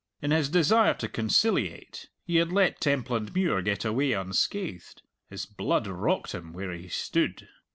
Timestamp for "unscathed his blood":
4.13-5.85